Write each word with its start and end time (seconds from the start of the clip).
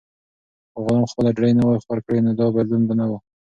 که 0.71 0.77
غلام 0.85 1.03
خپله 1.11 1.29
ډوډۍ 1.35 1.53
نه 1.59 1.63
وای 1.65 1.79
ورکړې، 1.91 2.19
نو 2.25 2.31
دا 2.39 2.47
بدلون 2.55 2.83
به 2.87 2.93
نه 2.99 3.05
و. 3.09 3.11